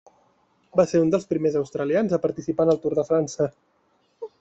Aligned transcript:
Va 0.79 0.85
ser 0.93 1.01
un 1.03 1.11
dels 1.15 1.29
primers 1.35 1.59
australians 1.61 2.19
a 2.19 2.23
participar 2.27 2.69
en 2.69 2.77
el 2.77 2.85
Tour 2.87 3.01
de 3.03 3.09
França. 3.15 3.53